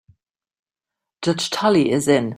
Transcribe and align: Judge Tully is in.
Judge 1.23 1.51
Tully 1.51 1.91
is 1.91 2.07
in. 2.07 2.27